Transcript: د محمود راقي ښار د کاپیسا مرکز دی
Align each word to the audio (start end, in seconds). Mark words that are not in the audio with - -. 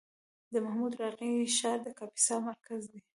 د 0.53 0.53
محمود 0.65 0.93
راقي 1.01 1.31
ښار 1.57 1.77
د 1.85 1.87
کاپیسا 1.99 2.35
مرکز 2.49 2.81
دی 2.91 2.99